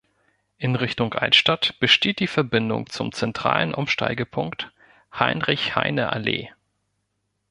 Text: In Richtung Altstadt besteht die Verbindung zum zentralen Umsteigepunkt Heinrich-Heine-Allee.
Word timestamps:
In 0.57 0.75
Richtung 0.75 1.13
Altstadt 1.13 1.79
besteht 1.79 2.17
die 2.21 2.25
Verbindung 2.27 2.89
zum 2.89 3.11
zentralen 3.11 3.75
Umsteigepunkt 3.75 4.71
Heinrich-Heine-Allee. 5.13 6.51